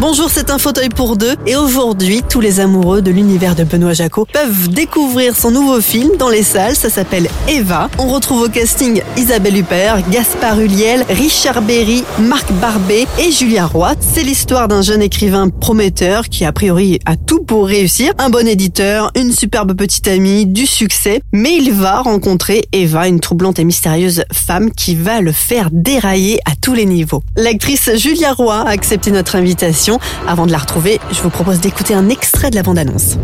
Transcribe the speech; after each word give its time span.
Bonjour, 0.00 0.30
c'est 0.30 0.50
un 0.50 0.58
fauteuil 0.58 0.90
pour 0.90 1.16
deux 1.16 1.34
et 1.44 1.56
aujourd'hui, 1.56 2.22
tous 2.22 2.40
les 2.40 2.60
amoureux 2.60 3.02
de 3.02 3.10
l'univers 3.10 3.56
de 3.56 3.64
Benoît 3.64 3.94
Jacot 3.94 4.28
peuvent 4.32 4.68
découvrir 4.68 5.34
son 5.34 5.50
nouveau 5.50 5.80
film 5.80 6.10
dans 6.16 6.28
les 6.28 6.44
salles. 6.44 6.76
Ça 6.76 6.88
s'appelle 6.88 7.28
Eva. 7.48 7.90
On 7.98 8.06
retrouve 8.06 8.42
au 8.42 8.48
casting 8.48 9.02
Isabelle 9.16 9.56
Huppert, 9.56 10.08
Gaspard 10.08 10.60
Huliel, 10.60 11.04
Richard 11.08 11.62
Berry, 11.62 12.04
Marc 12.20 12.52
Barbet 12.60 13.08
et 13.18 13.32
Julia 13.32 13.66
Roy. 13.66 13.94
C'est 13.98 14.22
l'histoire 14.22 14.68
d'un 14.68 14.82
jeune 14.82 15.02
écrivain 15.02 15.48
prometteur 15.48 16.28
qui 16.28 16.44
a 16.44 16.52
priori 16.52 17.00
a 17.04 17.16
tout 17.16 17.42
pour 17.42 17.66
réussir. 17.66 18.12
Un 18.18 18.30
bon 18.30 18.46
éditeur, 18.46 19.10
une 19.16 19.32
superbe 19.32 19.74
petite 19.74 20.06
amie, 20.06 20.46
du 20.46 20.66
succès. 20.66 21.22
Mais 21.32 21.56
il 21.56 21.72
va 21.72 22.02
rencontrer 22.02 22.68
Eva, 22.72 23.08
une 23.08 23.18
troublante 23.18 23.58
et 23.58 23.64
mystérieuse 23.64 24.22
femme 24.32 24.70
qui 24.70 24.94
va 24.94 25.20
le 25.20 25.32
faire 25.32 25.70
dérailler 25.72 26.38
à 26.44 26.52
tous 26.54 26.74
les 26.74 26.86
niveaux. 26.86 27.24
L'actrice 27.36 27.90
Julia 27.96 28.32
Roy 28.32 28.54
a 28.54 28.68
accepté 28.68 29.10
notre 29.10 29.34
invitation 29.34 29.87
avant 30.26 30.46
de 30.46 30.52
la 30.52 30.58
retrouver, 30.58 31.00
je 31.10 31.20
vous 31.22 31.30
propose 31.30 31.60
d'écouter 31.60 31.94
un 31.94 32.08
extrait 32.08 32.50
de 32.50 32.56
la 32.56 32.62
bande-annonce. 32.62 33.16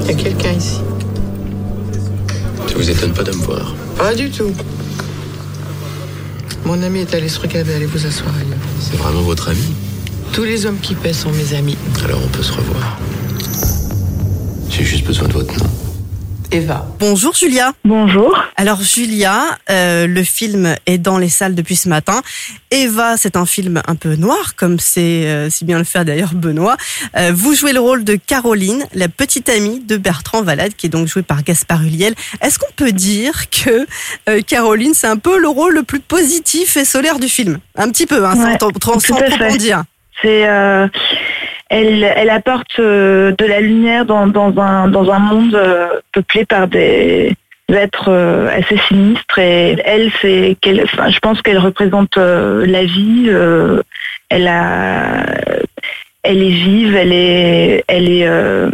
Il 0.00 0.06
y 0.06 0.10
a 0.10 0.14
quelqu'un 0.14 0.52
ici. 0.52 0.80
Ça 2.66 2.74
vous 2.74 2.90
étonne 2.90 3.12
pas 3.12 3.22
de 3.22 3.32
me 3.32 3.42
voir 3.42 3.74
Pas 3.96 4.14
du 4.14 4.30
tout. 4.30 4.52
Mon 6.64 6.82
ami 6.82 7.00
est 7.00 7.14
allé 7.14 7.28
se 7.28 7.40
regarder, 7.40 7.74
allez 7.74 7.86
vous 7.86 8.06
asseoir 8.06 8.34
ailleurs. 8.34 8.58
C'est 8.80 8.96
vraiment 8.96 9.22
votre 9.22 9.48
ami? 9.48 9.74
Tous 10.32 10.44
les 10.44 10.66
hommes 10.66 10.78
qui 10.80 10.94
paient 10.94 11.12
sont 11.12 11.30
mes 11.32 11.54
amis. 11.54 11.76
Alors 12.04 12.20
on 12.22 12.28
peut 12.28 12.42
se 12.42 12.52
revoir. 12.52 12.98
J'ai 14.68 14.84
juste 14.84 15.06
besoin 15.06 15.28
de 15.28 15.32
votre 15.32 15.58
nom. 15.58 15.77
Eva. 16.50 16.86
Bonjour 16.98 17.34
Julia. 17.34 17.72
Bonjour. 17.84 18.42
Alors 18.56 18.80
Julia, 18.80 19.42
euh, 19.70 20.06
le 20.06 20.22
film 20.22 20.74
est 20.86 20.96
dans 20.96 21.18
les 21.18 21.28
salles 21.28 21.54
depuis 21.54 21.76
ce 21.76 21.90
matin. 21.90 22.22
Eva, 22.70 23.16
c'est 23.18 23.36
un 23.36 23.44
film 23.44 23.82
un 23.86 23.94
peu 23.94 24.16
noir, 24.16 24.56
comme 24.56 24.78
c'est 24.78 25.26
euh, 25.26 25.50
si 25.50 25.66
bien 25.66 25.78
le 25.78 25.84
fait 25.84 26.04
d'ailleurs 26.06 26.32
Benoît. 26.32 26.76
Euh, 27.16 27.32
vous 27.34 27.54
jouez 27.54 27.72
le 27.72 27.80
rôle 27.80 28.02
de 28.02 28.14
Caroline, 28.14 28.84
la 28.94 29.08
petite 29.08 29.50
amie 29.50 29.80
de 29.80 29.98
Bertrand 29.98 30.42
Valade, 30.42 30.74
qui 30.74 30.86
est 30.86 30.90
donc 30.90 31.06
jouée 31.06 31.22
par 31.22 31.42
Gaspard 31.42 31.82
Huliel. 31.82 32.14
Est-ce 32.40 32.58
qu'on 32.58 32.72
peut 32.76 32.92
dire 32.92 33.50
que 33.50 33.86
euh, 34.30 34.40
Caroline, 34.40 34.94
c'est 34.94 35.06
un 35.06 35.18
peu 35.18 35.38
le 35.38 35.48
rôle 35.48 35.74
le 35.74 35.82
plus 35.82 36.00
positif 36.00 36.78
et 36.78 36.86
solaire 36.86 37.18
du 37.18 37.28
film? 37.28 37.58
Un 37.76 37.90
petit 37.90 38.06
peu, 38.06 38.24
hein, 38.24 38.36
Ouais, 38.36 38.56
sans, 38.58 38.70
trop 38.70 38.94
en 38.94 39.56
dire. 39.56 39.84
C'est 40.22 40.48
euh, 40.48 40.88
elle, 41.68 42.04
elle 42.16 42.30
apporte 42.30 42.78
euh, 42.78 43.32
de 43.36 43.44
la 43.44 43.60
lumière 43.60 44.04
dans, 44.04 44.26
dans 44.26 44.56
un 44.60 44.88
dans 44.88 45.10
un 45.10 45.18
monde 45.18 45.54
euh, 45.54 45.88
peuplé 46.12 46.44
par 46.44 46.66
des 46.66 47.34
êtres 47.68 48.08
euh, 48.08 48.48
assez 48.56 48.78
sinistres 48.88 49.38
et 49.38 49.76
elle 49.84 50.10
c'est 50.22 50.56
qu'elle 50.60 50.82
enfin, 50.84 51.10
je 51.10 51.18
pense 51.18 51.42
qu'elle 51.42 51.58
représente 51.58 52.16
la 52.16 52.84
vie 52.84 53.26
euh, 53.28 53.82
elle 54.30 54.48
a 54.48 55.24
elle 56.22 56.42
est 56.42 56.50
vive 56.50 56.94
elle 56.96 57.12
est 57.12 57.84
elle 57.86 58.10
est 58.10 58.26
euh, 58.26 58.70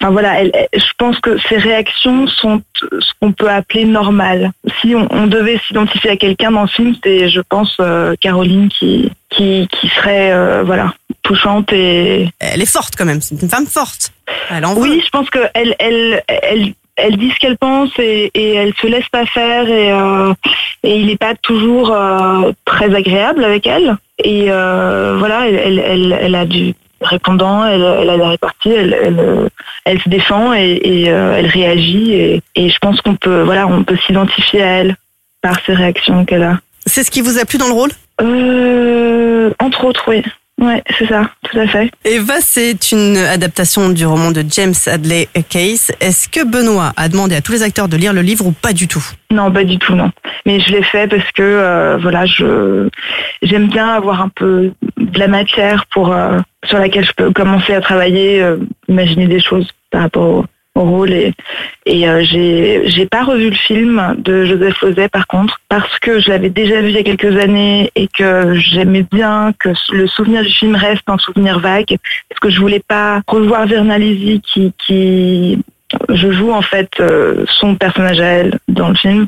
enfin 0.00 0.12
voilà 0.12 0.40
elle, 0.40 0.52
je 0.74 0.92
pense 0.98 1.18
que 1.20 1.38
ses 1.48 1.56
réactions 1.56 2.26
sont 2.26 2.62
ce 2.74 3.12
qu'on 3.20 3.32
peut 3.32 3.48
appeler 3.48 3.84
normales. 3.84 4.50
Si 4.80 4.94
on, 4.94 5.06
on 5.10 5.26
devait 5.26 5.60
s'identifier 5.66 6.10
à 6.10 6.16
quelqu'un 6.16 6.50
dans 6.50 6.62
le 6.62 6.68
film 6.68 6.94
c'est 7.02 7.28
je 7.28 7.40
pense 7.40 7.76
euh, 7.80 8.14
Caroline 8.20 8.68
qui 8.68 9.10
qui 9.30 9.68
qui 9.72 9.88
serait 9.88 10.32
euh, 10.32 10.62
voilà 10.64 10.94
touchante 11.22 11.72
et 11.72 12.28
Elle 12.40 12.62
est 12.62 12.66
forte 12.66 12.94
quand 12.96 13.04
même, 13.04 13.20
c'est 13.20 13.40
une 13.40 13.48
femme 13.48 13.66
forte. 13.66 14.12
Elle 14.50 14.64
en 14.64 14.74
oui 14.74 15.02
je 15.04 15.10
pense 15.10 15.30
que 15.30 15.40
elle 15.54 15.74
elle 15.78 16.22
elle 16.26 16.74
elle 16.96 17.16
dit 17.16 17.30
ce 17.30 17.38
qu'elle 17.38 17.56
pense 17.56 17.90
et, 17.98 18.30
et 18.34 18.54
elle 18.54 18.74
se 18.74 18.86
laisse 18.86 19.08
pas 19.08 19.24
faire 19.24 19.68
et, 19.68 19.90
euh, 19.92 20.34
et 20.82 20.96
il 20.96 21.06
n'est 21.06 21.16
pas 21.16 21.34
toujours 21.34 21.90
euh, 21.90 22.52
très 22.64 22.94
agréable 22.94 23.44
avec 23.44 23.66
elle. 23.66 23.96
Et 24.22 24.46
euh, 24.50 25.16
voilà 25.18 25.48
elle, 25.48 25.56
elle, 25.56 25.78
elle, 25.78 26.18
elle 26.20 26.34
a 26.34 26.44
du 26.44 26.74
répondant 27.02 27.64
elle, 27.64 27.82
elle 27.82 28.10
a 28.10 28.16
la 28.16 28.28
répartie 28.28 28.70
elle, 28.70 28.96
elle, 29.02 29.48
elle 29.84 30.00
se 30.00 30.08
défend 30.08 30.54
et, 30.54 30.80
et, 30.82 31.10
euh, 31.10 31.36
elle 31.36 31.46
réagit 31.46 32.12
et, 32.12 32.42
et 32.54 32.70
je 32.70 32.78
pense 32.78 33.00
qu'on 33.00 33.16
peut 33.16 33.42
voilà 33.42 33.66
on 33.66 33.84
peut 33.84 33.98
s'identifier 34.06 34.62
à 34.62 34.66
elle 34.66 34.96
par 35.40 35.58
ses 35.66 35.74
réactions 35.74 36.24
qu'elle 36.24 36.44
a. 36.44 36.60
C'est 36.86 37.02
ce 37.02 37.10
qui 37.10 37.20
vous 37.20 37.38
a 37.38 37.44
plu 37.44 37.58
dans 37.58 37.68
le 37.68 37.72
rôle? 37.72 37.90
Euh, 38.20 39.50
entre 39.58 39.84
autres 39.84 40.04
oui. 40.08 40.22
Ouais 40.60 40.82
c'est 40.96 41.08
ça 41.08 41.30
tout 41.50 41.58
à 41.58 41.66
fait. 41.66 41.90
Eva, 42.04 42.34
c'est 42.40 42.92
une 42.92 43.16
adaptation 43.16 43.88
du 43.88 44.06
roman 44.06 44.30
de 44.30 44.44
James 44.48 44.74
Hadley 44.86 45.28
Case. 45.48 45.90
Est-ce 46.00 46.28
que 46.28 46.44
Benoît 46.44 46.92
a 46.96 47.08
demandé 47.08 47.34
à 47.34 47.40
tous 47.40 47.52
les 47.52 47.62
acteurs 47.62 47.88
de 47.88 47.96
lire 47.96 48.12
le 48.12 48.20
livre 48.20 48.46
ou 48.46 48.52
pas 48.52 48.72
du 48.72 48.86
tout? 48.86 49.04
Non, 49.30 49.50
pas 49.50 49.64
du 49.64 49.78
tout, 49.78 49.94
non. 49.94 50.10
Mais 50.46 50.60
je 50.60 50.70
l'ai 50.70 50.82
fait 50.82 51.08
parce 51.08 51.30
que 51.32 51.42
euh, 51.42 51.98
voilà, 52.00 52.26
je 52.26 52.88
j'aime 53.42 53.68
bien 53.68 53.88
avoir 53.88 54.20
un 54.20 54.28
peu 54.28 54.72
de 55.02 55.18
la 55.18 55.28
matière 55.28 55.86
pour 55.86 56.12
euh, 56.12 56.38
sur 56.64 56.78
laquelle 56.78 57.04
je 57.04 57.12
peux 57.12 57.32
commencer 57.32 57.74
à 57.74 57.80
travailler, 57.80 58.42
euh, 58.42 58.58
imaginer 58.88 59.26
des 59.26 59.40
choses 59.40 59.68
par 59.90 60.02
rapport 60.02 60.44
au, 60.44 60.44
rôle 60.74 61.12
et 61.12 61.34
et 61.84 62.08
euh, 62.08 62.22
j'ai 62.24 63.06
pas 63.06 63.24
revu 63.24 63.50
le 63.50 63.56
film 63.56 64.16
de 64.18 64.46
Joseph 64.46 64.80
Lozay 64.80 65.08
par 65.08 65.26
contre 65.26 65.60
parce 65.68 65.98
que 65.98 66.18
je 66.18 66.30
l'avais 66.30 66.48
déjà 66.48 66.80
vu 66.80 66.88
il 66.88 66.94
y 66.94 66.98
a 66.98 67.02
quelques 67.02 67.36
années 67.36 67.90
et 67.94 68.08
que 68.08 68.54
j'aimais 68.54 69.04
bien 69.12 69.52
que 69.58 69.68
le 69.92 70.06
souvenir 70.06 70.42
du 70.42 70.50
film 70.50 70.74
reste 70.74 71.02
un 71.08 71.18
souvenir 71.18 71.58
vague 71.58 71.98
parce 72.28 72.40
que 72.40 72.48
je 72.48 72.58
voulais 72.58 72.82
pas 72.88 73.20
revoir 73.26 73.66
Vernalisi 73.66 74.40
qui 74.40 75.58
je 76.08 76.30
joue 76.32 76.52
en 76.52 76.62
fait 76.62 76.90
euh, 77.00 77.44
son 77.60 77.74
personnage 77.76 78.20
à 78.20 78.26
elle 78.26 78.58
dans 78.68 78.88
le 78.88 78.94
film. 78.94 79.26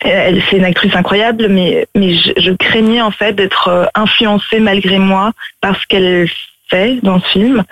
Elle, 0.00 0.42
c'est 0.48 0.56
une 0.56 0.64
actrice 0.64 0.94
incroyable, 0.94 1.48
mais 1.48 1.86
mais 1.94 2.14
je, 2.14 2.32
je 2.36 2.52
craignais 2.52 3.00
en 3.02 3.10
fait 3.10 3.32
d'être 3.34 3.68
euh, 3.68 3.84
influencée 3.94 4.60
malgré 4.60 4.98
moi 4.98 5.32
par 5.60 5.80
ce 5.80 5.86
qu'elle 5.86 6.28
fait 6.68 6.98
dans 7.02 7.20
ce 7.20 7.28
film, 7.28 7.62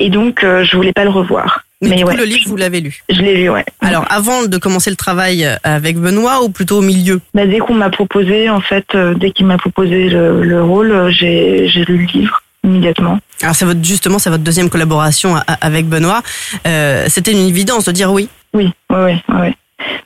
et 0.00 0.10
donc 0.10 0.42
euh, 0.42 0.64
je 0.64 0.76
voulais 0.76 0.92
pas 0.92 1.04
le 1.04 1.10
revoir. 1.10 1.64
Mais, 1.82 1.90
Mais 1.90 1.96
du 1.96 2.04
coup, 2.04 2.10
ouais, 2.10 2.16
le 2.16 2.24
livre, 2.24 2.44
vous 2.46 2.56
l'avez 2.56 2.80
lu? 2.82 3.00
je 3.08 3.22
l'ai 3.22 3.34
vu, 3.34 3.48
ouais. 3.48 3.64
Alors, 3.80 4.04
avant 4.10 4.44
de 4.44 4.58
commencer 4.58 4.90
le 4.90 4.96
travail 4.96 5.48
avec 5.64 5.96
Benoît 5.96 6.42
ou 6.42 6.50
plutôt 6.50 6.78
au 6.78 6.82
milieu? 6.82 7.22
Bah, 7.32 7.46
dès 7.46 7.56
qu'on 7.58 7.72
m'a 7.72 7.88
proposé, 7.88 8.50
en 8.50 8.60
fait, 8.60 8.84
euh, 8.94 9.14
dès 9.14 9.30
qu'il 9.30 9.46
m'a 9.46 9.56
proposé 9.56 10.10
le, 10.10 10.42
le 10.42 10.62
rôle, 10.62 10.92
euh, 10.92 11.10
j'ai 11.10 11.68
j'ai 11.68 11.84
lu 11.86 12.06
le 12.12 12.20
livre 12.20 12.42
immédiatement. 12.64 13.18
Alors, 13.42 13.54
c'est 13.54 13.64
votre, 13.64 13.82
justement, 13.82 14.18
c'est 14.18 14.30
votre 14.30 14.42
deuxième 14.44 14.68
collaboration 14.70 15.36
a- 15.36 15.40
avec 15.60 15.86
Benoît. 15.86 16.22
Euh, 16.66 17.04
C'était 17.08 17.32
une 17.32 17.46
évidence 17.48 17.84
de 17.86 17.92
dire 17.92 18.12
oui. 18.12 18.28
Oui, 18.54 18.70
oui, 18.90 18.96
oui, 18.98 19.14
oui. 19.28 19.54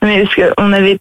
Mais 0.02 0.22
parce 0.22 0.34
qu'on 0.34 0.72
avait 0.72 0.98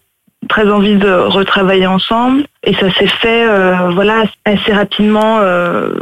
très 0.48 0.68
envie 0.70 0.96
de 0.96 1.10
retravailler 1.10 1.86
ensemble 1.86 2.44
et 2.64 2.74
ça 2.74 2.92
s'est 2.94 3.06
fait, 3.06 3.46
euh, 3.46 3.90
voilà, 3.92 4.24
assez 4.44 4.72
rapidement 4.72 5.38
euh, 5.40 5.94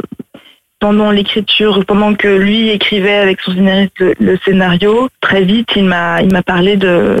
pendant 0.79 1.11
l'écriture, 1.11 1.85
pendant 1.85 2.13
que 2.15 2.27
lui 2.27 2.69
écrivait 2.69 3.15
avec 3.17 3.39
son 3.41 3.51
scénariste 3.53 3.99
le, 3.99 4.15
le 4.19 4.37
scénario. 4.43 5.07
Très 5.21 5.43
vite, 5.43 5.69
il 5.75 5.85
m'a, 5.85 6.21
il 6.21 6.31
m'a 6.31 6.43
parlé 6.43 6.75
de 6.77 7.17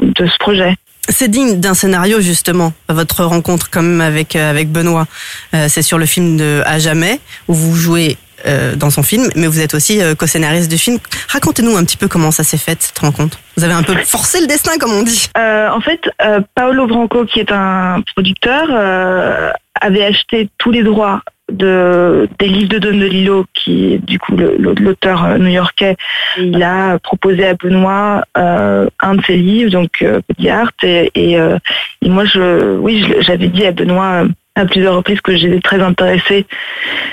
de 0.00 0.26
ce 0.26 0.36
projet. 0.38 0.74
C'est 1.08 1.28
digne 1.28 1.58
d'un 1.58 1.74
scénario, 1.74 2.20
justement, 2.20 2.72
votre 2.88 3.24
rencontre 3.24 3.70
quand 3.70 3.82
même 3.82 4.00
avec, 4.00 4.36
euh, 4.36 4.50
avec 4.50 4.70
Benoît. 4.70 5.06
Euh, 5.54 5.66
c'est 5.68 5.82
sur 5.82 5.98
le 5.98 6.06
film 6.06 6.36
de 6.36 6.62
À 6.64 6.78
jamais, 6.78 7.18
où 7.48 7.54
vous 7.54 7.74
jouez 7.74 8.16
euh, 8.46 8.74
dans 8.74 8.90
son 8.90 9.02
film, 9.02 9.28
mais 9.36 9.46
vous 9.46 9.60
êtes 9.60 9.74
aussi 9.74 10.00
euh, 10.00 10.14
co-scénariste 10.14 10.70
du 10.70 10.78
film. 10.78 10.98
Racontez-nous 11.28 11.76
un 11.76 11.84
petit 11.84 11.96
peu 11.96 12.08
comment 12.08 12.30
ça 12.30 12.42
s'est 12.44 12.58
fait, 12.58 12.82
cette 12.82 12.98
rencontre. 12.98 13.38
Vous 13.56 13.64
avez 13.64 13.74
un 13.74 13.82
peu 13.82 13.94
forcé 14.04 14.40
le 14.40 14.46
destin, 14.46 14.78
comme 14.78 14.92
on 14.92 15.02
dit. 15.02 15.28
Euh, 15.36 15.68
en 15.68 15.80
fait, 15.80 16.00
euh, 16.22 16.40
Paolo 16.54 16.86
Branco, 16.86 17.24
qui 17.24 17.40
est 17.40 17.52
un 17.52 18.02
producteur, 18.14 18.68
avait 19.80 20.04
acheté 20.04 20.48
tous 20.58 20.70
les 20.70 20.82
droits 20.82 21.22
de, 21.50 22.28
des 22.38 22.48
livres 22.48 22.68
de 22.68 22.78
Don 22.78 22.96
DeLillo, 22.96 23.46
qui 23.54 23.94
est 23.94 23.98
du 23.98 24.18
coup 24.18 24.36
l'auteur 24.36 25.24
euh, 25.24 25.38
new-yorkais. 25.38 25.96
Il 26.38 26.62
a 26.62 26.98
proposé 26.98 27.46
à 27.46 27.54
Benoît 27.54 28.24
euh, 28.38 28.88
un 29.00 29.14
de 29.16 29.24
ses 29.24 29.36
livres, 29.36 29.70
donc 29.70 30.02
euh, 30.02 30.20
Petit 30.28 30.48
Art. 30.48 30.72
Et, 30.82 31.10
et, 31.14 31.38
euh, 31.38 31.58
et 32.00 32.08
moi, 32.08 32.24
je, 32.24 32.76
oui, 32.76 33.04
j'avais 33.20 33.48
dit 33.48 33.66
à 33.66 33.72
Benoît 33.72 34.24
à 34.54 34.66
plusieurs 34.66 34.96
reprises 34.96 35.20
que 35.20 35.34
j'étais 35.34 35.60
très 35.60 35.80
intéressée 35.80 36.46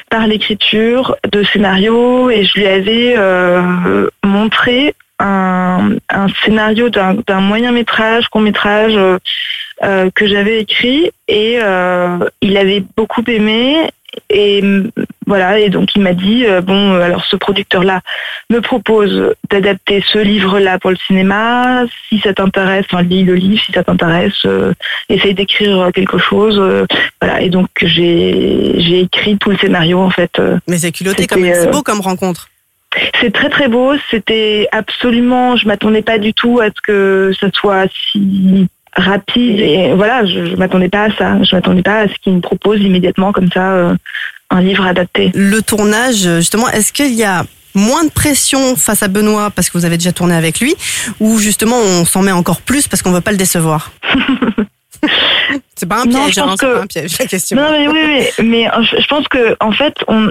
par 0.10 0.28
l'écriture 0.28 1.16
de 1.32 1.44
scénarios 1.44 2.30
et 2.30 2.44
je 2.44 2.60
lui 2.60 2.68
avais 2.68 3.16
montré 4.26 4.94
un, 5.20 5.92
un 6.10 6.28
scénario 6.44 6.90
d'un 6.90 7.40
moyen 7.40 7.72
métrage, 7.72 8.28
court 8.28 8.42
métrage 8.42 9.00
euh, 9.82 10.10
que 10.14 10.28
j'avais 10.28 10.60
écrit 10.60 11.10
et 11.30 11.58
euh, 11.64 12.18
il 12.42 12.58
avait 12.58 12.84
beaucoup 12.98 13.24
aimé 13.28 13.90
et 14.30 14.62
mm, 14.62 14.92
voilà 15.28 15.60
et 15.60 15.70
donc 15.70 15.96
il 15.96 16.02
m'a 16.02 16.14
dit 16.14 16.46
euh, 16.46 16.62
bon 16.62 16.94
euh, 16.94 17.02
alors 17.02 17.26
ce 17.26 17.36
producteur 17.36 17.84
là 17.84 18.02
me 18.50 18.60
propose 18.60 19.34
d'adapter 19.50 20.04
ce 20.12 20.20
livre 20.20 20.60
là 20.60 20.80
pour 20.80 20.92
le 20.92 20.98
cinéma 21.08 21.86
si 22.08 22.20
ça 22.20 22.34
t'intéresse 22.34 22.86
enfin 22.92 23.04
lis 23.04 23.24
le 23.24 23.36
livre 23.36 23.62
si 23.64 23.72
ça 23.72 23.84
t'intéresse 23.84 24.46
euh, 24.46 24.74
essaye 25.10 25.34
d'écrire 25.34 25.92
quelque 25.94 26.18
chose 26.18 26.60
euh, 26.60 26.86
voilà 27.22 27.42
et 27.42 27.50
donc 27.50 27.68
j'ai 27.82 29.00
écrit 29.00 29.38
tout 29.38 29.52
le 29.52 29.58
scénario 29.58 30.00
en 30.00 30.10
fait 30.10 30.42
Mais 30.68 30.78
c'est 30.78 30.92
culotté 30.92 31.28
même. 31.36 31.54
C'est 31.54 31.72
beau 31.72 31.84
comme 31.84 32.02
rencontre. 32.02 32.50
C'est 33.22 33.32
très 33.32 33.50
très 33.50 33.68
beau. 33.68 33.94
C'était 34.10 34.68
absolument. 34.72 35.56
Je 35.56 35.68
m'attendais 35.68 36.02
pas 36.02 36.18
du 36.18 36.34
tout 36.34 36.60
à 36.60 36.68
ce 36.68 36.82
que 36.82 37.32
ça 37.40 37.48
soit 37.54 37.86
si 38.12 38.68
rapide. 38.96 39.60
Et 39.60 39.94
voilà, 39.94 40.26
je, 40.26 40.46
je 40.46 40.56
m'attendais 40.56 40.90
pas 40.90 41.06
à 41.06 41.12
ça. 41.16 41.38
Je 41.44 41.56
m'attendais 41.56 41.82
pas 41.84 42.02
à 42.02 42.08
ce 42.08 42.14
qu'il 42.24 42.34
me 42.34 42.42
propose 42.42 42.80
immédiatement 42.82 43.32
comme 43.32 43.50
ça 43.52 43.72
euh, 43.74 43.96
un 44.50 44.62
livre 44.62 44.86
adapté. 44.86 45.32
Le 45.36 45.62
tournage, 45.62 46.28
justement, 46.38 46.68
est-ce 46.70 46.92
qu'il 46.94 47.14
y 47.14 47.24
a 47.24 47.44
moins 47.76 48.04
de 48.04 48.10
pression 48.10 48.76
face 48.76 49.04
à 49.04 49.08
Benoît 49.08 49.52
parce 49.52 49.70
que 49.70 49.78
vous 49.78 49.86
avez 49.86 49.98
déjà 49.98 50.12
tourné 50.12 50.36
avec 50.36 50.60
lui 50.60 50.76
ou 51.20 51.38
justement 51.38 51.78
on 51.78 52.04
s'en 52.04 52.24
met 52.24 52.32
encore 52.32 52.62
plus 52.62 52.88
parce 52.88 53.02
qu'on 53.04 53.12
veut 53.12 53.22
pas 53.22 53.32
le 53.32 53.38
décevoir? 53.38 53.92
C'est 55.76 55.88
pas 55.88 56.02
un 56.02 56.06
Non, 56.06 56.24
piège, 56.26 56.36
je 56.36 56.40
hein, 56.42 56.44
pense 56.48 56.60
c'est 56.60 56.66
que- 56.66 56.74
pas 56.74 56.82
un 56.82 56.88
piège 56.88 57.18
la 57.20 57.26
question. 57.26 57.56
Non 57.58 57.72
mais 57.72 57.88
oui, 57.88 58.00
oui, 58.06 58.46
mais 58.46 58.68
euh, 58.68 58.82
je 58.82 59.02
je 59.02 59.08
pense 59.08 59.26
que 59.30 59.56
en 59.62 59.72
fait 59.72 59.94
on 60.10 60.30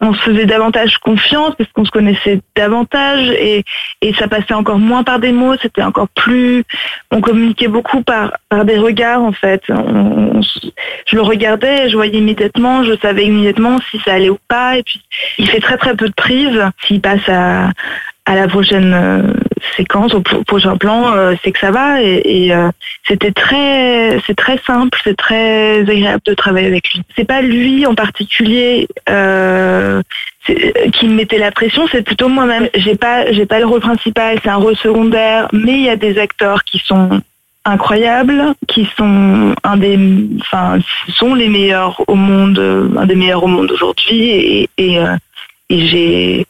on 0.00 0.14
se 0.14 0.20
faisait 0.20 0.46
davantage 0.46 0.98
confiance 0.98 1.54
parce 1.56 1.70
qu'on 1.72 1.84
se 1.84 1.90
connaissait 1.90 2.40
davantage 2.54 3.28
et, 3.30 3.64
et 4.02 4.14
ça 4.14 4.28
passait 4.28 4.54
encore 4.54 4.78
moins 4.78 5.04
par 5.04 5.18
des 5.18 5.32
mots, 5.32 5.56
c'était 5.60 5.82
encore 5.82 6.08
plus, 6.08 6.64
on 7.10 7.20
communiquait 7.20 7.68
beaucoup 7.68 8.02
par, 8.02 8.32
par 8.48 8.64
des 8.64 8.78
regards 8.78 9.22
en 9.22 9.32
fait. 9.32 9.62
Je 9.68 11.16
le 11.16 11.22
regardais, 11.22 11.88
je 11.88 11.96
voyais 11.96 12.18
immédiatement, 12.18 12.84
je 12.84 12.96
savais 13.00 13.24
immédiatement 13.24 13.78
si 13.90 13.98
ça 14.00 14.14
allait 14.14 14.30
ou 14.30 14.38
pas 14.48 14.76
et 14.76 14.82
puis 14.82 15.00
il 15.38 15.48
fait 15.48 15.60
très 15.60 15.78
très 15.78 15.94
peu 15.94 16.08
de 16.08 16.14
prises. 16.14 16.62
S'il 16.84 17.00
passe 17.00 17.28
à, 17.28 17.70
à 18.26 18.34
la 18.34 18.48
prochaine 18.48 18.92
euh, 18.92 19.22
séquence, 19.76 20.12
au 20.14 20.20
pro- 20.20 20.42
prochain 20.44 20.76
plan, 20.76 21.12
euh, 21.14 21.34
c'est 21.42 21.52
que 21.52 21.58
ça 21.60 21.70
va 21.70 22.02
et, 22.02 22.52
euh, 22.52 22.68
c'était 23.06 23.30
très, 23.32 24.18
c'est 24.26 24.34
très 24.34 24.58
simple, 24.66 24.98
c'est 25.04 25.16
très 25.16 25.80
agréable 25.80 26.22
de 26.26 26.34
travailler 26.34 26.66
avec 26.66 26.92
lui. 26.92 27.02
C'est 27.14 27.24
pas 27.24 27.40
lui 27.40 27.86
en 27.86 27.94
particulier 27.94 28.88
qui 30.92 31.08
me 31.08 31.14
mettait 31.14 31.38
la 31.38 31.50
pression, 31.52 31.86
c'est 31.90 32.02
plutôt 32.02 32.28
moi-même. 32.28 32.68
J'ai 32.74 32.96
pas, 32.96 33.30
j'ai 33.32 33.46
pas 33.46 33.58
le 33.58 33.66
rôle 33.66 33.80
principal, 33.80 34.38
c'est 34.42 34.48
un 34.50 34.56
rôle 34.56 34.76
secondaire, 34.76 35.48
mais 35.52 35.72
il 35.72 35.82
y 35.82 35.88
a 35.88 35.96
des 35.96 36.18
acteurs 36.18 36.62
qui 36.64 36.78
sont 36.78 37.20
incroyables, 37.64 38.54
qui 38.68 38.88
sont 38.96 39.54
un 39.64 39.76
des, 39.76 39.98
enfin, 40.40 40.78
sont 41.08 41.34
les 41.34 41.48
meilleurs 41.48 42.00
au 42.06 42.14
monde, 42.14 42.58
un 42.96 43.06
des 43.06 43.16
meilleurs 43.16 43.42
au 43.42 43.48
monde 43.48 43.70
aujourd'hui, 43.72 44.68
et, 44.78 45.00
j'ai- 45.68 46.46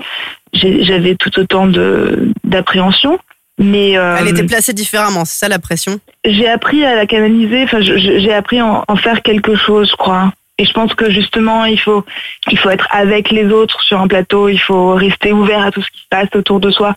j'avais 0.56 1.14
tout 1.14 1.38
autant 1.38 1.66
de 1.66 2.32
d'appréhension. 2.44 3.18
Mais 3.58 3.96
euh, 3.96 4.16
Elle 4.20 4.28
était 4.28 4.44
placée 4.44 4.74
différemment, 4.74 5.24
c'est 5.24 5.38
ça 5.38 5.48
la 5.48 5.58
pression? 5.58 5.98
j'ai 6.26 6.48
appris 6.48 6.84
à 6.84 6.94
la 6.94 7.06
canaliser, 7.06 7.62
enfin 7.62 7.78
j'ai 7.80 8.32
appris 8.34 8.58
à 8.58 8.66
en, 8.66 8.84
en 8.86 8.96
faire 8.96 9.22
quelque 9.22 9.54
chose, 9.56 9.88
je 9.90 9.96
crois. 9.96 10.32
Et 10.58 10.64
je 10.64 10.72
pense 10.72 10.94
que 10.94 11.10
justement, 11.10 11.66
il 11.66 11.78
faut, 11.78 12.02
il 12.50 12.58
faut 12.58 12.70
être 12.70 12.88
avec 12.90 13.30
les 13.30 13.46
autres 13.46 13.82
sur 13.82 14.00
un 14.00 14.08
plateau, 14.08 14.48
il 14.48 14.58
faut 14.58 14.94
rester 14.94 15.30
ouvert 15.32 15.62
à 15.64 15.70
tout 15.70 15.82
ce 15.82 15.90
qui 15.90 15.98
se 15.98 16.08
passe 16.08 16.28
autour 16.34 16.60
de 16.60 16.70
soi. 16.70 16.94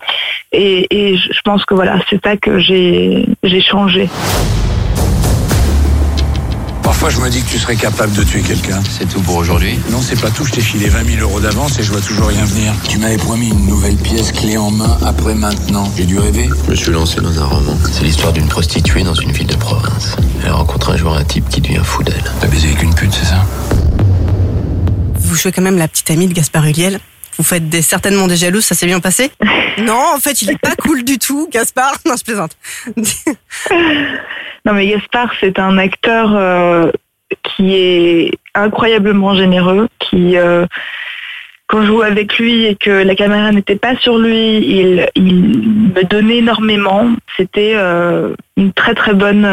Et, 0.51 0.87
et 0.89 1.17
je 1.17 1.29
je 1.33 1.41
pense 1.43 1.65
que 1.65 1.73
voilà, 1.75 1.99
c'est 2.09 2.23
ça 2.23 2.37
que 2.37 2.59
j'ai 2.59 3.25
j'ai 3.43 3.61
changé. 3.61 4.09
Parfois, 6.99 7.17
je 7.17 7.25
me 7.25 7.29
dis 7.29 7.41
que 7.41 7.49
tu 7.49 7.57
serais 7.57 7.77
capable 7.77 8.11
de 8.11 8.23
tuer 8.23 8.41
quelqu'un. 8.41 8.81
C'est 8.89 9.07
tout 9.07 9.21
pour 9.21 9.37
aujourd'hui. 9.37 9.79
Non, 9.89 10.01
c'est 10.01 10.19
pas 10.19 10.29
tout. 10.31 10.43
Je 10.43 10.51
t'ai 10.51 10.59
filé 10.59 10.89
20 10.89 11.05
000 11.05 11.21
euros 11.21 11.39
d'avance 11.39 11.79
et 11.79 11.83
je 11.83 11.93
vois 11.93 12.01
toujours 12.01 12.27
rien 12.27 12.43
venir. 12.43 12.73
Tu 12.89 12.97
m'avais 12.97 13.15
promis 13.15 13.47
une 13.47 13.65
nouvelle 13.67 13.95
pièce 13.95 14.33
clé 14.33 14.57
en 14.57 14.69
main 14.69 14.97
après 15.05 15.33
maintenant. 15.33 15.89
J'ai 15.95 16.03
dû 16.03 16.19
rêver. 16.19 16.49
Je 16.65 16.71
me 16.71 16.75
suis 16.75 16.91
lancé 16.91 17.21
dans 17.21 17.39
un 17.39 17.45
roman. 17.45 17.77
C'est 17.89 18.03
l'histoire 18.03 18.33
d'une 18.33 18.49
prostituée 18.49 19.03
dans 19.03 19.13
une 19.13 19.31
ville 19.31 19.47
de 19.47 19.55
province. 19.55 20.17
Elle 20.43 20.51
rencontre 20.51 20.89
un 20.89 20.97
jour 20.97 21.15
un 21.15 21.23
type 21.23 21.47
qui 21.47 21.61
devient 21.61 21.79
fou 21.85 22.03
d'elle. 22.03 22.21
T'as 22.41 22.47
baisé 22.47 22.67
avec 22.67 22.83
une 22.83 22.93
pute, 22.93 23.13
c'est 23.13 23.27
ça? 23.27 23.45
Vous 25.15 25.35
jouez 25.37 25.53
quand 25.53 25.61
même 25.61 25.77
la 25.77 25.87
petite 25.87 26.11
amie 26.11 26.27
de 26.27 26.33
Gaspard 26.33 26.65
Huliel. 26.65 26.99
Vous 27.37 27.45
faites 27.45 27.69
des, 27.69 27.81
certainement 27.81 28.27
des 28.27 28.35
jalouses, 28.35 28.65
ça 28.65 28.75
s'est 28.75 28.87
bien 28.87 28.99
passé? 28.99 29.31
Non, 29.81 30.03
en 30.15 30.19
fait, 30.19 30.41
il 30.41 30.51
est 30.51 30.57
pas 30.57 30.75
cool 30.75 31.03
du 31.03 31.17
tout, 31.17 31.47
Gaspard. 31.51 31.95
Non, 32.05 32.15
je 32.17 32.23
plaisante. 32.23 32.57
Non 34.65 34.73
mais 34.73 34.87
Gaspard, 34.87 35.31
c'est 35.39 35.59
un 35.59 35.77
acteur 35.77 36.35
euh, 36.35 36.91
qui 37.43 37.75
est 37.75 38.31
incroyablement 38.55 39.33
généreux, 39.33 39.87
qui 39.99 40.37
euh, 40.37 40.65
quand 41.67 41.81
je 41.81 41.87
joue 41.87 42.01
avec 42.01 42.37
lui 42.37 42.65
et 42.65 42.75
que 42.75 42.89
la 42.89 43.15
caméra 43.15 43.51
n'était 43.51 43.75
pas 43.75 43.95
sur 43.97 44.17
lui, 44.17 44.57
il, 44.57 45.07
me 45.15 46.03
donnait 46.03 46.37
énormément. 46.37 47.09
C'était 47.37 47.73
euh, 47.75 48.35
une 48.57 48.73
très 48.73 48.95
très 48.95 49.13
bonne 49.13 49.45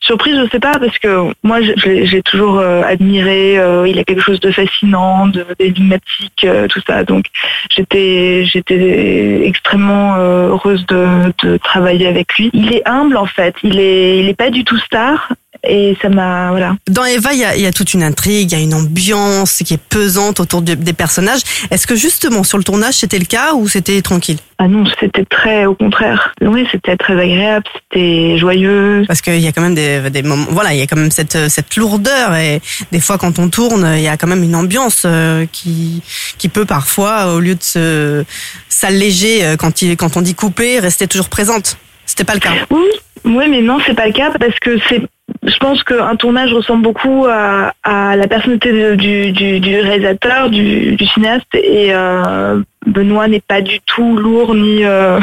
surprise, 0.00 0.36
je 0.42 0.50
sais 0.50 0.60
pas, 0.60 0.78
parce 0.78 0.98
que 0.98 1.32
moi 1.42 1.60
j'ai 1.62 2.22
toujours 2.22 2.58
euh, 2.58 2.82
admiré. 2.82 3.58
euh, 3.58 3.86
il 3.88 3.98
a 3.98 4.04
quelque 4.04 4.22
chose 4.22 4.40
de 4.40 4.50
fascinant, 4.50 5.26
de 5.26 5.44
d'énigmatique, 5.58 6.44
euh, 6.44 6.66
tout 6.68 6.80
ça. 6.86 7.04
Donc 7.04 7.26
j'étais 7.70 8.44
j'étais 8.44 9.42
extrêmement 9.44 10.16
euh, 10.16 10.48
heureuse 10.48 10.86
de, 10.86 11.32
de 11.42 11.56
travailler 11.58 12.06
avec 12.06 12.34
lui. 12.36 12.50
Il 12.52 12.74
est 12.74 12.86
humble 12.88 13.16
en 13.16 13.26
fait. 13.26 13.54
Il 13.62 13.78
est 13.78 14.20
il 14.20 14.28
est 14.28 14.36
pas 14.36 14.50
du 14.50 14.64
tout 14.64 14.78
star. 14.78 15.32
Et 15.66 15.96
ça 16.00 16.08
m'a 16.08 16.50
voilà. 16.50 16.76
Dans 16.88 17.04
Eva, 17.04 17.32
il 17.32 17.40
y 17.40 17.44
a, 17.44 17.56
y 17.56 17.66
a 17.66 17.72
toute 17.72 17.92
une 17.94 18.02
intrigue, 18.02 18.52
il 18.52 18.56
y 18.56 18.60
a 18.60 18.62
une 18.62 18.74
ambiance 18.74 19.62
qui 19.64 19.74
est 19.74 19.82
pesante 19.82 20.40
autour 20.40 20.62
de- 20.62 20.74
des 20.74 20.92
personnages. 20.92 21.40
Est-ce 21.70 21.86
que 21.86 21.96
justement 21.96 22.44
sur 22.44 22.58
le 22.58 22.64
tournage 22.64 22.94
c'était 22.94 23.18
le 23.18 23.24
cas 23.24 23.54
ou 23.54 23.68
c'était 23.68 24.00
tranquille? 24.02 24.38
Ah 24.60 24.66
non, 24.68 24.84
c'était 25.00 25.24
très 25.24 25.66
au 25.66 25.74
contraire. 25.74 26.32
Oui, 26.40 26.66
c'était 26.72 26.96
très 26.96 27.12
agréable, 27.20 27.64
c'était 27.90 28.38
joyeux. 28.38 29.04
Parce 29.06 29.20
qu'il 29.20 29.38
y 29.40 29.46
a 29.46 29.52
quand 29.52 29.62
même 29.62 29.74
des, 29.74 30.10
des 30.10 30.22
moments, 30.22 30.46
voilà, 30.50 30.74
il 30.74 30.78
y 30.80 30.82
a 30.82 30.86
quand 30.86 30.96
même 30.96 31.10
cette, 31.12 31.48
cette 31.48 31.76
lourdeur 31.76 32.34
et 32.34 32.60
des 32.92 33.00
fois 33.00 33.18
quand 33.18 33.38
on 33.38 33.48
tourne, 33.48 33.88
il 33.96 34.02
y 34.02 34.08
a 34.08 34.16
quand 34.16 34.26
même 34.26 34.42
une 34.42 34.54
ambiance 34.56 35.02
euh, 35.04 35.46
qui, 35.52 36.02
qui 36.38 36.48
peut 36.48 36.64
parfois, 36.64 37.34
au 37.34 37.40
lieu 37.40 37.54
de 37.54 37.62
se 37.62 38.24
s'alléger 38.68 39.44
euh, 39.44 39.56
quand, 39.56 39.82
il, 39.82 39.96
quand 39.96 40.16
on 40.16 40.22
dit 40.22 40.34
couper, 40.34 40.78
rester 40.78 41.06
toujours 41.06 41.28
présente. 41.28 41.76
C'était 42.06 42.24
pas 42.24 42.34
le 42.34 42.40
cas. 42.40 42.52
Oui, 42.70 42.86
oui, 43.24 43.44
mais 43.50 43.60
non, 43.60 43.78
c'est 43.86 43.94
pas 43.94 44.06
le 44.06 44.12
cas 44.12 44.30
parce 44.38 44.58
que 44.60 44.78
c'est. 44.88 45.02
Je 45.48 45.56
pense 45.58 45.82
qu'un 45.82 46.14
tournage 46.16 46.52
ressemble 46.52 46.82
beaucoup 46.82 47.26
à, 47.26 47.72
la 47.84 48.28
personnalité 48.28 48.96
du, 48.96 49.80
réalisateur, 49.80 50.50
du, 50.50 50.98
cinéaste, 51.14 51.54
et 51.54 51.94
euh, 51.94 52.60
Benoît 52.86 53.28
n'est 53.28 53.40
pas 53.40 53.62
du 53.62 53.80
tout 53.80 54.16
lourd 54.16 54.54
ni 54.54 54.84
euh, 54.84 55.18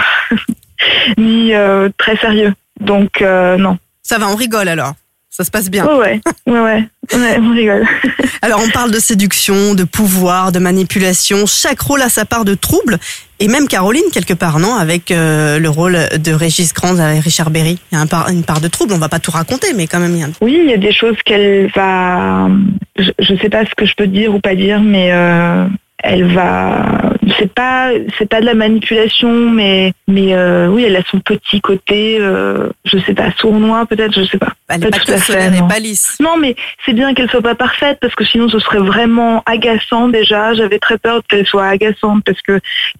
euh, 1.19 1.89
très 1.97 2.17
sérieux. 2.17 2.53
Donc 2.79 3.21
non. 3.21 3.77
Ça 4.01 4.17
va, 4.17 4.29
on 4.29 4.35
rigole 4.35 4.67
alors. 4.67 4.93
Ça 5.35 5.43
se 5.43 5.51
passe 5.51 5.69
bien. 5.69 5.85
Ouais, 5.85 5.97
ouais, 5.97 6.21
ouais, 6.47 6.59
ouais, 6.61 6.87
ouais, 7.13 7.37
on 7.41 7.53
rigole. 7.53 7.85
Alors 8.41 8.61
on 8.65 8.69
parle 8.69 8.91
de 8.91 8.99
séduction, 8.99 9.73
de 9.75 9.83
pouvoir, 9.83 10.53
de 10.53 10.59
manipulation. 10.59 11.45
Chaque 11.45 11.81
rôle 11.81 12.01
a 12.01 12.07
sa 12.07 12.23
part 12.23 12.45
de 12.45 12.53
trouble. 12.53 12.99
Et 13.41 13.49
même 13.49 13.67
Caroline, 13.67 14.05
quelque 14.13 14.33
part, 14.33 14.59
non 14.59 14.75
Avec 14.75 15.11
euh, 15.11 15.59
le 15.59 15.67
rôle 15.67 15.97
de 16.17 16.31
Régis 16.31 16.73
Grand 16.73 16.99
avec 16.99 17.21
Richard 17.21 17.49
Berry. 17.49 17.79
Il 17.91 17.95
y 17.95 17.97
a 17.97 18.01
un 18.01 18.31
une 18.31 18.45
part 18.45 18.61
de 18.61 18.69
trouble. 18.69 18.93
On 18.93 18.97
va 18.97 19.09
pas 19.09 19.19
tout 19.19 19.31
raconter, 19.31 19.73
mais 19.75 19.87
quand 19.87 19.99
même, 19.99 20.15
il 20.15 20.21
y 20.21 20.23
a. 20.23 20.27
Oui, 20.39 20.57
il 20.63 20.69
y 20.69 20.73
a 20.73 20.77
des 20.77 20.93
choses 20.93 21.17
qu'elle 21.25 21.69
va. 21.75 22.47
Je, 22.97 23.11
je 23.19 23.35
sais 23.35 23.49
pas 23.49 23.65
ce 23.65 23.75
que 23.75 23.85
je 23.85 23.93
peux 23.97 24.07
dire 24.07 24.33
ou 24.33 24.39
pas 24.39 24.55
dire, 24.55 24.79
mais 24.79 25.11
euh, 25.11 25.65
elle 26.05 26.25
va. 26.33 27.01
C'est 27.39 27.51
pas, 27.53 27.89
c'est 28.17 28.29
pas 28.29 28.39
de 28.39 28.45
la 28.45 28.53
manipulation, 28.53 29.31
mais, 29.49 29.93
mais 30.07 30.33
euh, 30.35 30.67
oui, 30.67 30.83
elle 30.83 30.95
a 30.95 31.01
son 31.09 31.19
petit 31.19 31.59
côté. 31.59 32.17
Euh, 32.19 32.69
je 32.85 32.97
sais 32.99 33.13
pas, 33.15 33.31
sournois 33.37 33.85
peut-être, 33.87 34.13
je 34.13 34.23
sais 34.25 34.37
pas. 34.37 34.53
Elle 34.69 34.81
n'est 34.81 34.89
Pas 34.89 34.99
tout 34.99 35.11
à 35.11 35.17
fait, 35.17 35.49
non. 35.51 35.67
pas 35.67 35.79
lisse. 35.79 36.17
Non, 36.21 36.37
mais 36.37 36.55
c'est 36.85 36.93
bien 36.93 37.13
qu'elle 37.13 37.29
soit 37.29 37.41
pas 37.41 37.55
parfaite 37.55 37.97
parce 37.99 38.13
que 38.15 38.23
sinon 38.23 38.47
ce 38.47 38.59
serait 38.59 38.79
vraiment 38.79 39.41
agaçant 39.47 40.07
déjà. 40.07 40.53
J'avais 40.53 40.79
très 40.79 40.97
peur 40.99 41.21
qu'elle 41.27 41.45
soit 41.47 41.65
agaçante 41.67 42.23
parce 42.23 42.41
que 42.41 42.59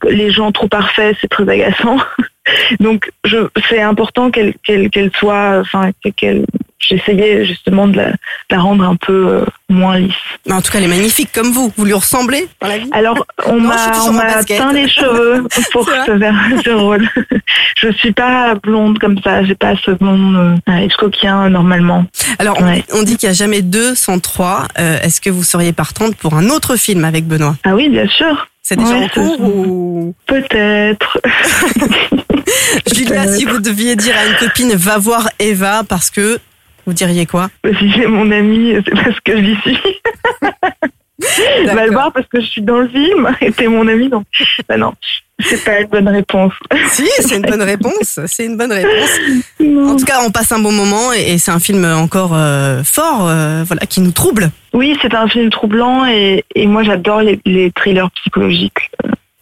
les 0.09 0.31
gens 0.31 0.51
trop 0.51 0.67
parfaits 0.67 1.15
c'est 1.21 1.29
très 1.29 1.47
agaçant. 1.47 1.97
Donc 2.79 3.09
je, 3.25 3.38
c'est 3.69 3.81
important 3.81 4.31
qu'elle 4.31 4.53
qu'elle 4.65 4.89
qu'elle 4.89 5.12
soit, 5.17 5.59
enfin 5.59 5.91
que- 6.03 6.09
qu'elle. 6.09 6.45
J'essayais 6.79 7.46
justement 7.46 7.88
de 7.88 7.98
la, 7.98 8.12
de 8.12 8.17
la 8.51 8.60
rendre 8.60 8.84
un 8.84 8.96
peu 8.96 9.27
euh, 9.27 9.46
moins 9.70 9.98
lisse. 9.98 10.13
Mais 10.46 10.53
en 10.53 10.62
tout 10.62 10.72
cas, 10.72 10.77
elle 10.77 10.84
est 10.84 10.88
magnifique 10.89 11.29
comme 11.34 11.51
vous. 11.51 11.74
Vous 11.77 11.86
lui 11.86 11.94
ressemblez 11.94 12.48
dans 12.62 12.67
la 12.67 12.77
vie 12.77 12.89
Alors 12.91 13.25
on 13.48 13.60
m'a 13.60 14.44
teint 14.44 14.74
les 14.74 14.88
cheveux 14.88 15.44
pour 15.72 15.86
ce, 15.89 16.62
ce 16.63 16.70
rôle. 16.70 17.10
Je 17.82 17.91
suis 17.94 18.12
pas 18.12 18.55
blonde 18.55 19.00
comme 19.00 19.20
ça. 19.24 19.44
J'ai 19.44 19.55
pas 19.55 19.74
ce 19.84 19.91
blond 19.91 20.36
euh, 20.67 20.77
escoquien 20.77 21.50
normalement. 21.50 22.05
Alors, 22.39 22.58
on- 22.60 22.65
Ouais. 22.65 22.84
on, 22.94 23.03
dit 23.03 23.15
qu'il 23.17 23.29
n'y 23.29 23.32
a 23.32 23.38
jamais 23.38 23.62
deux 23.62 23.96
sans 23.96 24.20
trois. 24.20 24.67
Euh, 24.79 25.00
Est-ce 25.01 25.22
que 25.22 25.29
vous 25.29 25.44
seriez 25.44 25.72
partante 25.74 26.15
pour 26.15 26.34
un 26.36 26.50
autre 26.50 26.75
film 26.75 27.05
avec 27.05 27.25
Benoît? 27.27 27.55
Ah 27.63 27.74
oui, 27.75 27.89
bien 27.89 28.08
sûr. 28.08 28.48
C'est 28.62 28.75
déjà 28.75 28.96
Ouais, 28.96 29.05
en 29.05 29.08
cours 29.10 29.41
ou 29.41 30.15
Peut-être. 30.25 31.20
Julia, 32.94 33.27
si 33.32 33.46
vous 33.46 33.60
deviez 33.60 33.96
dire 33.96 34.15
à 34.17 34.25
une 34.25 34.36
copine 34.38 34.74
va 34.75 34.98
voir 34.98 35.29
Eva 35.39 35.84
parce 35.88 36.10
que 36.10 36.39
vous 36.86 36.94
diriez 36.94 37.25
quoi 37.25 37.50
Si 37.63 37.92
c'est 37.96 38.08
mon 38.08 38.30
ami, 38.32 38.75
c'est 38.86 38.96
parce 38.96 39.20
que 39.22 39.38
j'y 39.38 39.56
suis. 39.62 39.80
Va 41.65 41.86
le 41.86 41.92
voir 41.92 42.12
parce 42.12 42.27
que 42.27 42.42
je 42.42 42.46
suis 42.46 42.62
dans 42.62 42.80
le 42.80 42.89
film 42.89 43.30
et 43.42 43.51
t'es 43.51 43.68
mon 43.68 43.88
ami, 43.88 44.10
donc 44.10 44.25
bah 44.68 44.77
non, 44.77 44.94
c'est 45.39 45.63
pas 45.63 45.80
une 45.80 45.88
bonne 45.88 46.10
réponse. 46.10 46.54
Si, 46.89 47.08
c'est 47.20 47.38
une 47.38 47.44
bonne 47.44 47.62
réponse. 47.62 48.20
C'est 48.27 48.46
une 48.46 48.58
bonne 48.58 48.72
réponse. 48.72 49.20
En 49.62 49.96
tout 49.96 50.06
cas, 50.06 50.20
on 50.25 50.32
passe 50.32 50.51
un 50.51 50.60
bon 50.60 50.72
moment 50.72 51.13
et, 51.13 51.38
c'est 51.38 51.51
un 51.51 51.60
film 51.60 51.86
encore 51.86 52.34
euh, 52.34 52.84
fort, 52.84 53.27
euh, 53.27 53.63
voilà, 53.65 53.86
qui 53.86 54.01
nous 54.01 54.12
trouble. 54.12 54.51
Oui, 54.74 54.98
c'est 55.01 55.13
un 55.13 55.27
film 55.27 55.50
troublant 55.50 56.06
et, 56.06 56.44
et 56.54 56.68
moi 56.68 56.84
j'adore 56.84 57.22
les, 57.22 57.39
les 57.46 57.72
thrillers 57.72 58.12
psychologiques. 58.12 58.92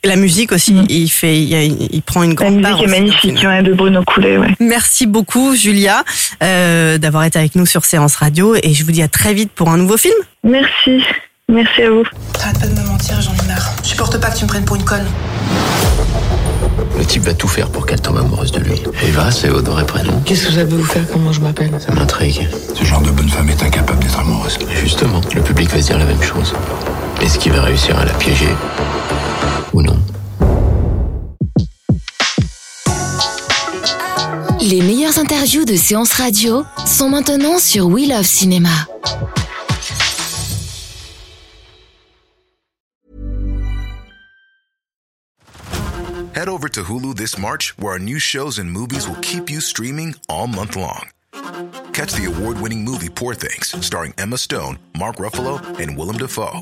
Et 0.03 0.07
la 0.09 0.15
musique 0.17 0.51
aussi, 0.51 0.73
Mm. 0.73 0.85
il 0.89 1.07
fait, 1.09 1.37
il, 1.41 1.47
y 1.49 1.55
a- 1.55 1.63
il 1.63 2.01
prend 2.01 2.23
une 2.23 2.31
La 2.31 2.35
grande 2.35 2.61
part. 2.61 2.71
musique 2.73 2.87
est 2.87 2.91
magnifique, 2.99 3.37
film. 3.39 3.49
ouais, 3.51 3.63
de 3.63 3.73
Bruno 3.73 4.03
Coulet, 4.03 4.37
ouais. 4.37 4.49
Merci 4.59 5.05
beaucoup, 5.05 5.55
Julia, 5.55 6.03
euh, 6.43 6.97
d'avoir 6.97 7.23
été 7.23 7.39
avec 7.39 7.55
nous 7.55 7.65
sur 7.65 7.85
Séance 7.85 8.15
Radio. 8.17 8.55
Et 8.61 8.73
je 8.73 8.83
vous 8.83 8.91
dis 8.91 9.01
à 9.01 9.07
très 9.07 9.33
vite 9.33 9.51
pour 9.53 9.69
un 9.69 9.77
nouveau 9.77 9.95
film. 9.97 10.13
Merci. 10.43 11.01
Merci 11.49 11.83
à 11.83 11.89
vous. 11.89 12.03
Arrête 12.41 12.59
pas 12.59 12.67
de 12.67 12.73
me 12.79 12.85
mentir, 12.87 13.21
j'en 13.21 13.31
ai 13.31 13.47
marre. 13.47 13.71
Je 13.83 13.89
supporte 13.89 14.19
pas 14.19 14.29
que 14.29 14.37
tu 14.37 14.43
me 14.43 14.49
prennes 14.49 14.65
pour 14.65 14.75
une 14.75 14.83
conne. 14.83 15.05
Le 16.97 17.05
type 17.05 17.23
va 17.23 17.33
tout 17.33 17.47
faire 17.47 17.69
pour 17.69 17.85
qu'elle 17.85 18.01
tombe 18.01 18.17
amoureuse 18.17 18.51
de 18.51 18.59
lui. 18.59 18.81
Eva, 19.07 19.31
c'est 19.31 19.47
votre 19.49 19.71
vrai 19.71 19.85
prénom 19.85 20.21
Qu'est-ce 20.25 20.47
que 20.47 20.53
ça 20.53 20.65
peut 20.65 20.75
vous 20.75 20.83
faire 20.85 21.03
comment 21.11 21.31
je 21.33 21.39
m'appelle? 21.41 21.71
Ça 21.79 21.93
m'intrigue. 21.93 22.47
Ce 22.75 22.83
genre 22.83 23.01
de 23.01 23.09
bonne 23.11 23.29
femme 23.29 23.49
est 23.49 23.63
incapable 23.63 23.99
d'être 24.03 24.19
amoureuse. 24.19 24.57
Justement, 24.81 25.21
le 25.33 25.41
public 25.41 25.69
va 25.71 25.81
se 25.81 25.87
dire 25.87 25.97
la 25.97 26.05
même 26.05 26.21
chose. 26.21 26.53
Est-ce 27.21 27.39
qu'il 27.39 27.51
va 27.53 27.61
réussir 27.61 27.97
à 27.97 28.05
la 28.05 28.13
piéger 28.13 28.47
Ou 29.73 29.81
non 29.81 29.99
Les 34.61 34.81
meilleures 34.81 35.19
interviews 35.19 35.65
de 35.65 35.75
séances 35.75 36.13
radio 36.13 36.63
sont 36.85 37.09
maintenant 37.09 37.59
sur 37.59 37.87
We 37.87 38.07
Love 38.07 38.25
Cinéma. 38.25 38.87
Head 46.33 46.47
over 46.47 46.67
to 46.69 46.81
Hulu 46.83 47.15
this 47.15 47.37
March, 47.37 47.73
where 47.77 47.93
our 47.93 47.99
new 47.99 48.19
shows 48.19 48.57
and 48.57 48.71
movies 48.71 49.07
will 49.07 49.19
keep 49.21 49.49
you 49.49 49.59
streaming 49.59 50.15
all 50.29 50.47
month 50.47 50.75
long. 50.75 51.09
Catch 51.93 52.13
the 52.13 52.25
award 52.25 52.59
winning 52.59 52.83
movie 52.83 53.09
Poor 53.09 53.35
Things, 53.35 53.75
starring 53.85 54.13
Emma 54.17 54.37
Stone, 54.37 54.79
Mark 54.97 55.17
Ruffalo, 55.17 55.59
and 55.79 55.97
Willem 55.97 56.17
Dafoe. 56.17 56.61